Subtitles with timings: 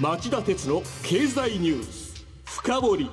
[0.00, 3.10] 町田鉄の経済ニュース深掘り。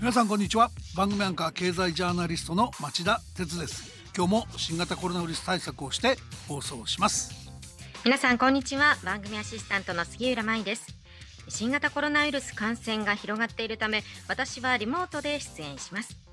[0.00, 0.70] 皆さんこんにちは。
[0.96, 3.92] 番組アンカー経済ジャーナリストの町田鉄です。
[4.16, 6.16] 今日も新型コロナウイルス対策をして
[6.48, 7.32] 放送します。
[8.04, 8.96] 皆さんこんにちは。
[9.04, 10.98] 番組アシスタントの杉浦舞です。
[11.48, 16.27] 新型コロナウイルス感染が広がっているため私はリモートで出演します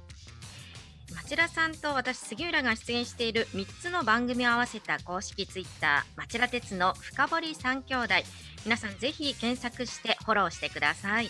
[1.14, 8.14] 町田さんと私杉浦が出演している3つの番組を合わせた公式ツイッター町田鉄の深堀三兄弟。
[8.64, 11.30] 皆さんぜひ検索してフォローしてください。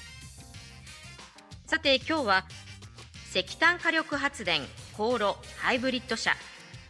[1.65, 2.45] さて今日は
[3.31, 4.61] 石炭火力発電
[4.95, 6.31] 高炉ハイブリッド車。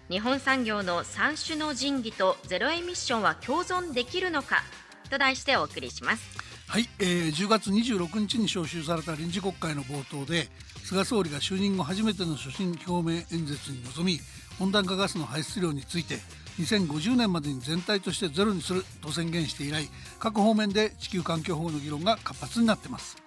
[0.09, 4.61] 日本産業の3種の神器とゼロエミッションは共存できるのか
[5.09, 6.23] と題してお送りします。
[6.67, 10.49] はい、えー、10月26日に召集された臨時国会の冒頭で
[10.85, 14.19] 菅総理が就任後初めての所信表明演説に臨み
[14.59, 16.19] 温暖化ガスの排出量について
[16.59, 19.89] 2050年までに全体としてゼロにすると宣言して以来
[20.19, 23.17] 各方面で地球環境保護の議論が活発になっています。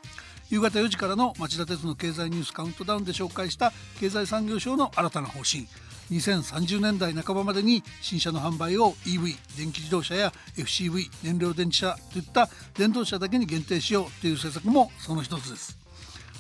[0.51, 5.67] 夕方4時からの町田鉄の経済ニュースカウントダウンで紹介した経済産業省の新たな方針。
[6.11, 15.88] 2030年代半ばまでに新車の販売を EV 電気自動車や FCV 燃料電池車といった電動車だけに限定しようという政策もその一つです。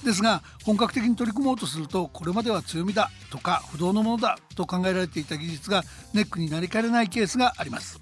[0.04, 5.82] ですが本格的に取り組もうとするとこれまでは強みだとか不動のものだと考えられていた技術が
[6.14, 8.00] ネックになりかねないケースがあります。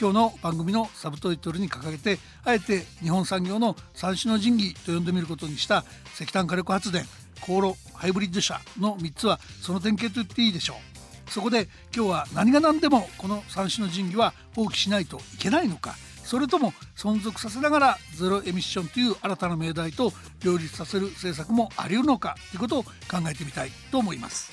[0.00, 7.04] 今日の番組のサブトイトルに掲げてあえて日本産業の三種の神器と呼んでみることにした石炭火力発電
[7.40, 11.30] 高炉ハイブリッド車の3つはその典型と言っていいでしょう。
[11.30, 15.94] そこで今日は何が何でもこの三種の神器は放棄しないといけないのか。
[16.32, 22.90] それとも存続させながらゼロエミッションという新たな命題と両立させる政策もあり得るのかということを考
[23.30, 24.50] えてみたいと思います。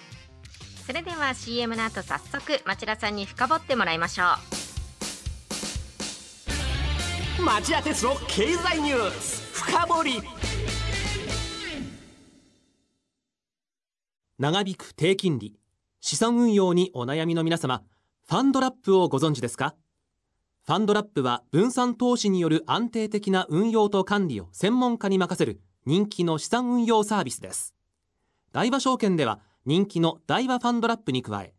[0.86, 4.26] それでは CM の後早速町田さんに深掘ってもらいましょ
[7.40, 7.44] う。
[7.46, 10.22] 町田鉄の経済ニュース深掘り。
[14.38, 15.56] 長引く低金利
[16.02, 17.84] 資産運用にお悩みの皆様、
[18.28, 19.76] ファンドラップをご存知ですか？
[20.70, 27.74] ファンドラップは分散投資による安定的な運用と管理を専門家に任せる人気の資産運用サービスです。
[28.52, 31.56] 大和証券では人気の大和ファンドラップに加え、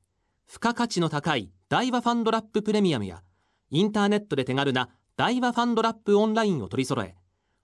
[0.47, 3.25] 付加価値の高い大和ファンドラッププレミアムや、
[3.72, 7.16] インターネットで手軽な大和ファンドラップオンラインを取り揃え、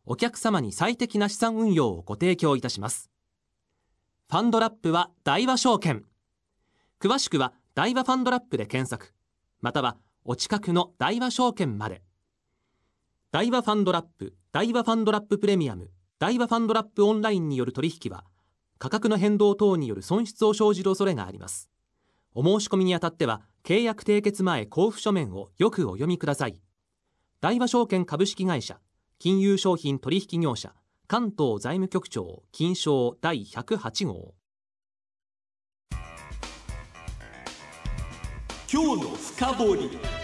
[0.05, 3.09] お客様に最適な資産運用をご提供いたします。
[4.29, 6.05] ファンドラップは大和証券。
[6.99, 9.15] 詳しくは大和ファンドラップで検索
[9.61, 9.97] または
[10.29, 12.03] お近くの大和証券まで。
[13.31, 18.25] 大和ファンドラップ大和ファンドラッププレミアム大和ファンドラップオンラインによる取引は
[18.79, 21.71] 価格の変動等による損失を生じる恐れがあります。
[22.35, 26.61] お申し込みにあたっては契約締結前交付書面をよくお読みください。
[27.41, 28.81] 大和証券株式会社
[29.21, 30.75] 金融商品取引業者
[31.07, 34.35] 関東財務局長金賞第108号。
[38.69, 40.16] 今日の深掘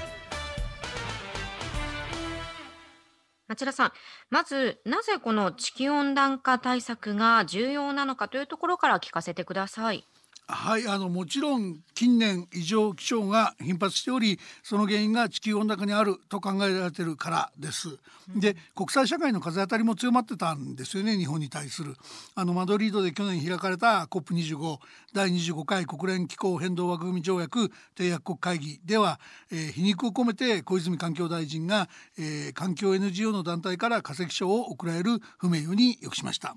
[3.53, 3.93] 町田さん、
[4.31, 10.09] まずなぜこの地球温暖化対策が重要なのかというところから聞かせてください。
[10.49, 17.99] はいあのもちろん近年異常気象が頻発しておりその原因が地球温暖化にあると考えられてるからです。
[18.37, 21.95] で国際社会の風当たりも強まってたんですよね日本に対する。
[22.35, 24.79] あのマドリードで去年開かれた COP25
[25.15, 29.21] 第25回国連気候変動枠組条約締約国会議では、
[29.51, 31.89] えー、皮肉を込めて小泉環境大臣が、
[32.19, 36.57] えー、環境 NGO の団体から化石賞を贈られる不名誉に予しました。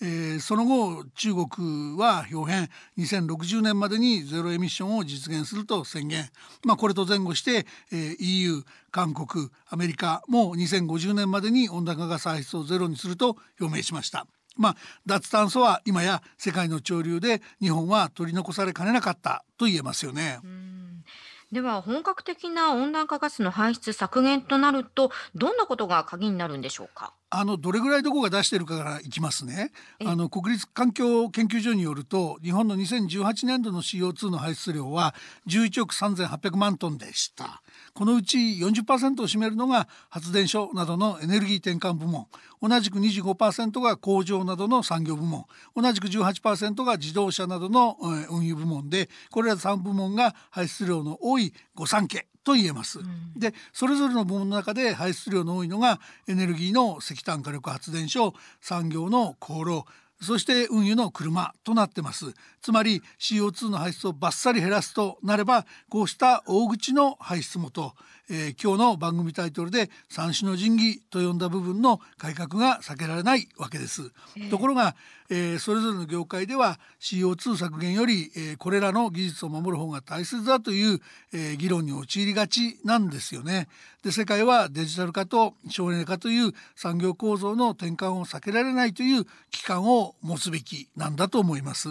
[0.00, 2.68] えー、その後中国は表変
[3.20, 6.28] 2060年までにゼロエミッションを実現すると宣言、
[6.64, 14.26] まあ、これと前後して、えー、EU 韓国アメリカも2050年までに温暖化ガス排出をゼロにすると表明しました。
[14.56, 20.40] まあ、脱炭素は今や世界の潮流で日本は取り残されかねなかったと言えますよね。
[21.50, 27.12] では本格的な温暖化ガスの排出削減となるとどんなことが鍵になるんでしょうか？
[27.34, 29.72] あのどれぐらいどこが出してるかからいきますね。
[30.04, 35.14] あの国立環境研究所によると日本の2018年度の CO2 の排出量は
[35.48, 37.62] 11億3800万トンでした。
[37.94, 42.26] このうち40%を占めるのが発電所などのエネルギー転換部門。
[42.60, 45.46] 同じく25%が工場などの産業部門。
[45.74, 47.96] 同じく18%が自動車などの
[48.28, 53.00] 運輸部門でこれら3部門が排出量の多い御三家と言えます。
[53.00, 59.84] うん、でそれぞれの部門の中で排出量の多いのがエネルギーの石炭火力発電所産業の航路
[60.22, 67.94] そして運輸の車となってますつまり CO2 の排出をバッサリ減らすとなればこうした大口の排出元、
[68.30, 74.12] えー、今日の番組タイトルで三種の神器と呼んだ部分の改革が避けられないわけです。
[74.50, 74.94] ところが、
[75.28, 81.00] えー、それぞれの業界では CO2 削減より、えー、これらの技術を守る方が大切だという、
[81.32, 83.68] えー、議論に陥りがちなんですよね。
[84.02, 91.88] で世界はデジタル化と省エネ化という産業構造の転換を避けられないという期間を持つべきなんだと思います。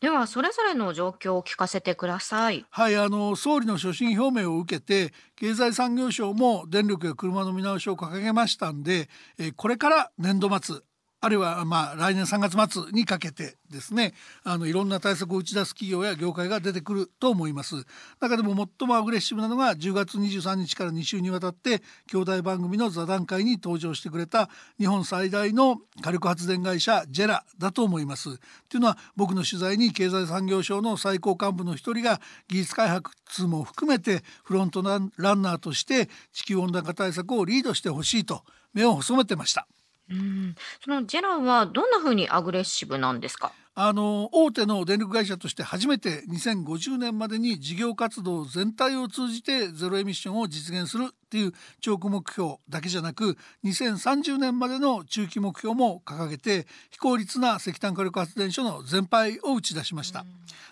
[0.00, 2.66] ではそれぞれの状況を聞かせてください。
[2.70, 9.08] はいあの総理の所信表明を受けて経済産業省も電力や車の見直しを掲げましたんで、
[9.38, 10.76] えこれから年度末
[11.24, 14.12] あるいはまあ来年3月末にかけてですね
[14.42, 17.76] あのいろんな対策を打ち出す企業や業界が出てくると思います。
[18.20, 21.82] 中でも最もアグレッシブなのが10月23日から2週にわたって
[22.12, 28.38] 兄弟番組の座談会に登場してくれた日本最大の火力発電会社ジェラだと思います。
[28.68, 38.42] というのは僕の取材に経済産業省の最高幹部の一人が技術開発も含めてフロントランナーとして地球温暖化対策をリードしてほしいと
[38.74, 39.66] 目を細めてました。
[40.08, 43.54] うん、そのジェラはどんな風にアグレッシブなんですか？
[43.76, 60.24] あの大手の電力会社として初めて2050年までに事業活動全体を通じてゼロエミッションを実現するっていう長期目標だけじゃなく2030年までの中期目標も掲げて非効率な石炭火力発電所の全廃を打ち出しました。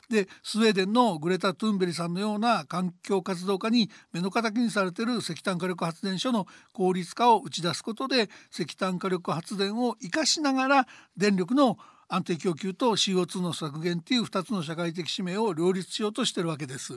[0.08, 11.78] でスウェーデンのグレタ・トゥンベリさんのような環境活動家に目の敵にされている石炭火力発電所の効率化を打ち出すことで石炭火力発電を生かしながら電力の
[12.14, 16.93] 安定供給と CO2 の削減という2つの社会的使命を両立しようとしているわけです。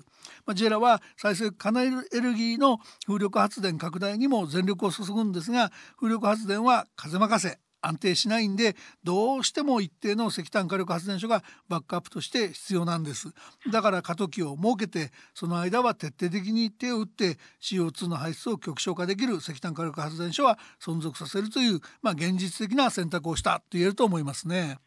[0.45, 8.75] まあ、ジェラは再生可能エネルギーの風力発電拡大にも全力を注ぐんですが風力発電は風任せ安定しないんで
[9.05, 13.29] どうしても一定の石炭火力発電所がバックアップとして必要なんです
[13.71, 24.79] だから過渡期を設けてその間は徹底的に手を打って CO2 の排出を極小化できる石炭火力発電所は存続させるという、まあ、現実的な選択をしたと言えると思いますね。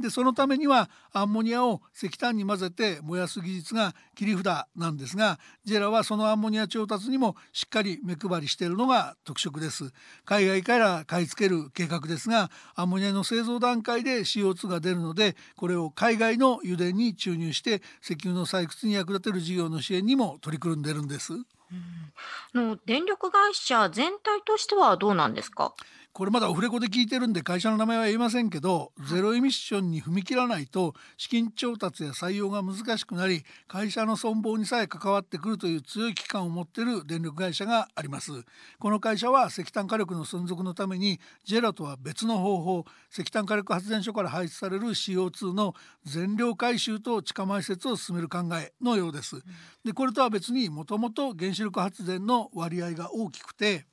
[0.00, 9.92] でそのためにはアンモニアを石炭に混ぜて燃やす技術が切り札なんですがジェラはそのアンモニア調達にもしっかり目配りしているのが特色です。
[10.24, 21.34] 海外から買い付ける計画ですがアンモニアの製造段階で CO2 が出るのでこれを海外の油田に注入して石油の採掘に役立てる事業の支援にも取り組んでるんです。
[21.34, 25.74] うん、の電力会社全体としてはどうなんですか？
[26.14, 38.30] これまだオフレコで聞いてるんで会社の名前は言いませんけどゼロエミッションに踏み切らないと資金調達や採用が難しくなり会社の存亡にさえ関わってくるという強い危機感を持っている電力会社があります。
[38.78, 45.74] この会社は石炭火力の存続のためにジェラとは別の方法石炭火力発電所から排出される CO2 の
[46.04, 49.42] 全量回収と地下埋設を進める考えのようです。
[49.84, 53.86] でこれとは別にもともと原子力発電の割合が大きくて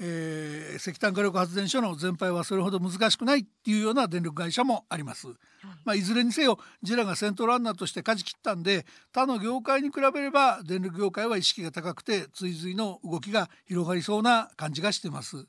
[0.00, 5.28] えー、石炭火力発電所の全廃はそれほど難しくないっていうような電力会社もあります。
[5.84, 15.46] まあ、いずれにせよジェラが先頭ランナーとして舵切ったんで他の業界に比べれば電力業界は意識が高くて追随の動きが広がりそうな感じがしてます。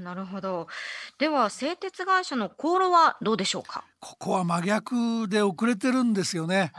[0.00, 0.66] なるほど。
[1.18, 3.84] では製鉄会社の航路はどうでしょうか？
[4.00, 6.72] ここは真逆で遅れてるんですよね。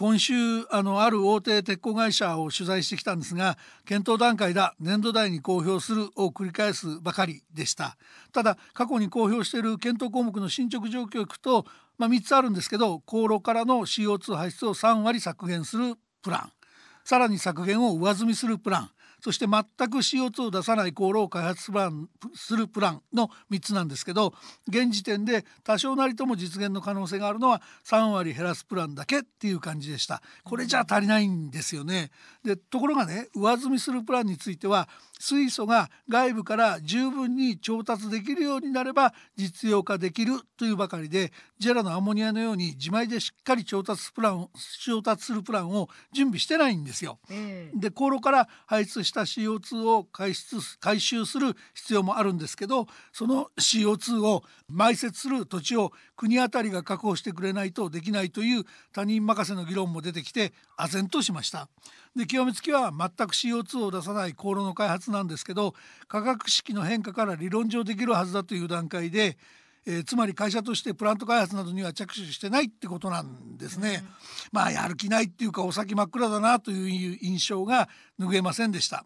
[0.00, 0.34] 今週
[0.70, 7.98] あのある大手鉄鋼会社を取材してきたんですが検討段階だ年度内に公表するを繰り返すばかりでした。
[8.32, 11.66] ただ過去に公表している検討項目の進捗状況をいくと、
[11.98, 16.52] まあ、3つあるんですけど航路からの CO2 排出を3割削減するプラン。
[17.04, 18.90] さらに削減を上積みするプラン。
[19.22, 24.34] そして全く CO2 を出さない航路を開発プランするプランの3つなんですけど
[24.68, 30.22] 現時点で多少なりとも実現の可能性があるのは3割減らすプランだけっていう感じでした。
[30.44, 32.10] これじゃ足りないんですよね。
[32.44, 34.88] でところがね上積みするプランについては
[35.20, 44.48] 水素が外部から十分に調達できるようになれば実用化できるというばかりでジェラのアンモニアのように自前でしっかり調達プラン
[44.82, 47.18] 調達するプランを準備してないんですよ。
[47.74, 61.68] で航路から排出した CO2 を回出回収する必要もあるんですけどその CO2 を埋設する土地を国あたりが確保してくれないとできないという他人任せの議論も出てきて唖然としました。
[62.16, 65.74] で極めつきは全く CO2 を出さない航路の開発なんですけど
[66.08, 69.36] 価格式の変化から理論上できるはずだという段階で、
[69.86, 74.02] えー、つまり会社としてプラント開発などには着手してないってことなんですね。
[74.52, 77.88] まあやる気ないっていうかお先真っ暗だなという印象が
[78.18, 79.04] 拭えませんでした。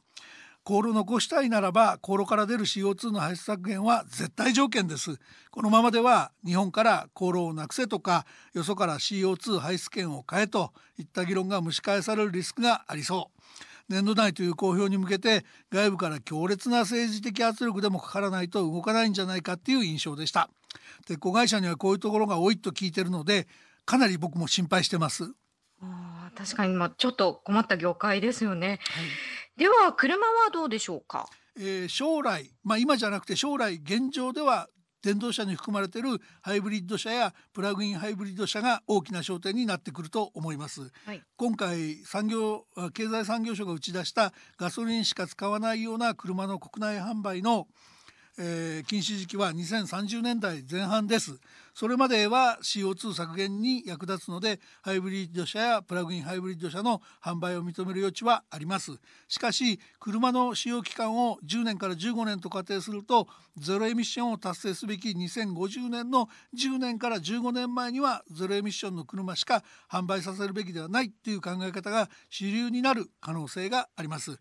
[0.65, 5.19] 航路残したいならば航路から出る CO2 の排出削減は絶対条件です
[5.51, 13.41] このままでは日本から航路をなくせとかよそから CO2 排出権を変えといった議論が蒸し返されるリスクがありそう
[13.89, 20.49] 年度内という公表に向けて外部から強烈な政治的圧力でもかからないと動かないんじゃないかっていう印象でした
[21.07, 23.47] 鉄鋼会社にはこういうところが多いと聞いてるので
[23.85, 25.33] かなり僕も心配してます
[26.35, 28.81] 確かにまあちょっと困った業界ですよね。
[29.57, 31.29] では車はどうでしょうか？
[31.57, 34.69] えー将来、まあ、今じゃなくて将来現状では
[35.05, 40.91] 電動車に含まれているハイブリッド車やプラグインハイブリッド車が大きな焦点になってくると思います。
[41.05, 41.23] はい。
[41.37, 47.69] 今回産業あ経済産業省が打ち出したガソリンしか使わないような車の国内販売の、
[48.39, 51.39] えー禁止時期は2030年代前半です。
[51.75, 58.93] それまでは CO2 削減に役立つのでハイブリッド車やプラグインハイブリッド車の販売を認める余地はあります。
[59.29, 63.27] しかし車の使用期間を10年から15年と仮定すると
[63.57, 74.39] ゼロエミッションを達成すべき2050年の10年から15年前にはゼロエミッションの車しか販売させるべきではないという考え方が主流になる可能性があります。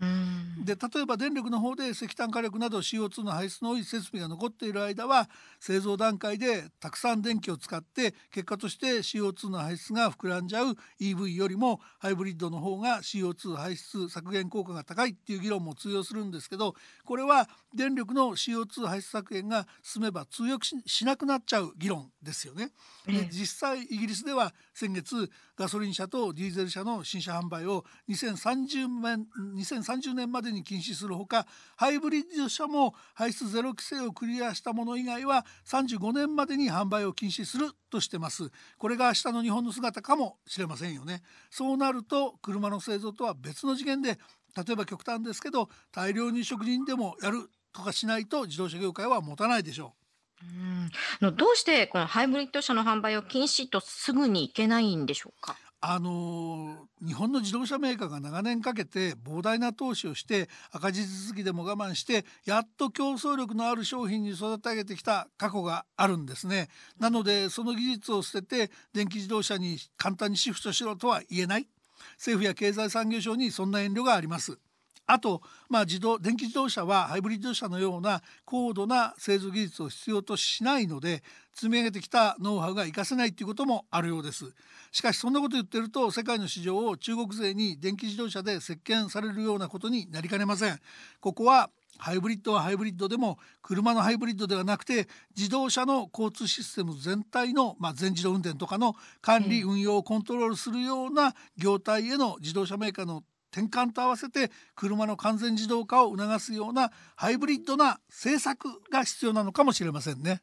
[0.63, 16.75] で例えば電力の方で石炭火力など CO2 の排出の多い設備が残っている間は製造段階でたくさん電気を使って結果として CO2 の排出が膨らんじゃう EV よりもハイブリッドの方が CO2 排出削減効果が高いっていう議論も通用するんですけど
[17.05, 22.71] これは電力の CO2 排出削減が進めば通用ししなくなっちゃう議論ですよね。
[23.07, 38.51] ええで実際イギリスでは先月ガソリン車とディーゼル車の新車販売を2030年 ,2030 年までに禁止するほかハイブリッド車も排出ゼロ規制をクリアしたもの以外は35年までに販売を禁止するとしてます。
[38.77, 41.21] これが明日の日本の姿かもしれませんよね。
[41.49, 44.17] そうなると車の製造とは別の次元で
[44.55, 51.25] 例えば極端ですけど大量に食人でもやるとかしないと自動車業界は持たないでしょう。
[51.25, 51.35] うん。
[51.35, 55.55] どうしてこのハイブリッド車の販売を禁止とすぐにいけないんでしょうか？
[55.85, 66.69] あの日本の自動車メーカーが長年かけて膨大な投資をして赤字続きでも我慢してやっと競争力のある商品に育て上げてきた過去があるんですね。
[67.01, 71.67] なのでその技術を捨てて電気自動車に簡単にシフトしろとは言えない
[72.13, 74.57] 政府や経済産業省にそんな遠慮があります。
[75.05, 84.53] あと、まあ、自動電気自動車はハイブリッド車のような高度な製造技術を必要としないので積み上げてきたノウハウが活かせないということもあるようです。
[84.91, 90.79] しかしそんなこと言ってると世界の市場を中国勢に電気自動車で席巻されるようなことになりかねません。
[91.19, 110.41] ここはハイブリッドはハイブリッドでも車のハイブリッドではなくて自動車の交通システム全体の、まあ、全自動運転とかの管理運用をコントロールするような業態への自動車メーカーの転換と合わせて車の完全自動化を促すようなハイブリッドな政策が必要なのかもしれませんね。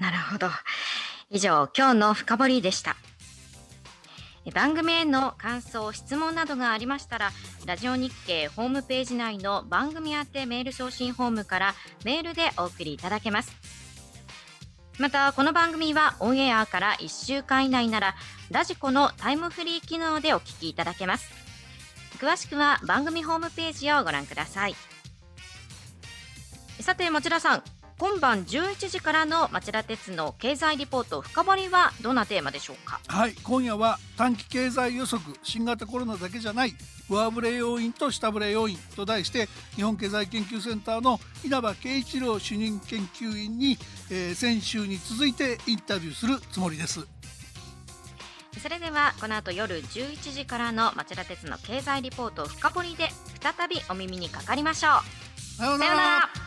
[0.00, 0.48] なるほど。
[1.28, 2.96] 以上、今日の深掘りでした。
[4.46, 7.32] え番組への感想、質問などがありましたら、
[7.66, 13.52] ラジオ日経ホームページ内の番組宛てメール送信フォームからメールでお送りいただけます。
[14.98, 18.14] また、この番組はオンエアから1週間以内なら、
[18.50, 21.45] ラジコのタイムフリー機能でお聞きいただけます。
[22.16, 24.74] 詳しくは番組ホームページをご覧ください。
[26.80, 27.62] さて、持田さん、
[27.98, 33.00] 今晩11時からの町田鉄の経済リポート深掘りはどんなテーマでしょうか？
[33.08, 36.74] はい今夜は短期経済予測新型コロナだけじゃない
[37.08, 43.78] 上振れ要因と下振れ要因と題して日本経済研究センターの稲葉圭一郎主任研究員に、
[44.10, 47.06] えー先週に続いてインタビューするつもりです
[48.60, 53.08] それではこの後夜11時からの町田鉄の経済リポート深掘りで
[53.40, 54.92] 再びお耳にかかりましょう。
[55.58, 56.45] さようさようなら